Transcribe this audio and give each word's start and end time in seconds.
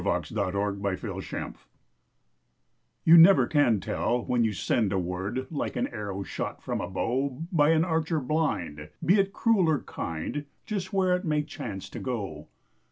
YOU 0.03 0.07
NEVER 0.17 0.31
CAN 0.33 1.51
TELL 1.51 1.55
You 3.05 3.17
never 3.19 3.45
can 3.45 3.79
tell 3.79 4.25
when 4.25 4.43
you 4.43 4.51
send 4.51 4.91
a 4.91 4.97
word, 4.97 5.45
Like 5.51 5.75
an 5.75 5.85
arrow 5.89 6.23
shot 6.23 6.63
from 6.63 6.81
a 6.81 6.89
bow 6.89 7.43
By 7.51 7.69
an 7.69 7.85
archer 7.85 8.19
blind, 8.19 8.89
be 9.05 9.19
it 9.19 9.31
cruel 9.31 9.69
or 9.69 9.81
kind, 9.83 10.45
Just 10.65 10.91
where 10.91 11.15
it 11.15 11.23
may 11.23 11.43
chance 11.43 11.87
to 11.91 11.99
go! 11.99 12.47